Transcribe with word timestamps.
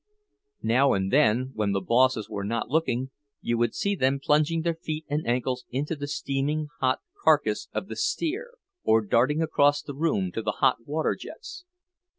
Now 0.63 0.93
and 0.93 1.13
then, 1.13 1.51
when 1.53 1.73
the 1.73 1.79
bosses 1.79 2.27
were 2.27 2.43
not 2.43 2.69
looking, 2.71 3.11
you 3.39 3.55
would 3.59 3.75
see 3.75 3.93
them 3.93 4.19
plunging 4.19 4.63
their 4.63 4.73
feet 4.73 5.05
and 5.07 5.27
ankles 5.27 5.63
into 5.69 5.95
the 5.95 6.07
steaming 6.07 6.69
hot 6.79 7.01
carcass 7.23 7.69
of 7.71 7.87
the 7.87 7.95
steer, 7.95 8.55
or 8.83 9.01
darting 9.05 9.43
across 9.43 9.83
the 9.83 9.93
room 9.93 10.31
to 10.31 10.41
the 10.41 10.53
hot 10.53 10.87
water 10.87 11.13
jets. 11.13 11.65